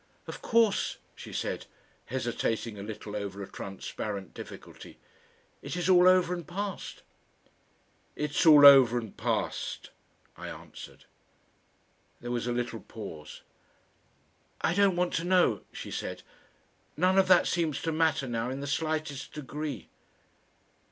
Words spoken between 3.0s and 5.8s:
over a transparent difficulty, "it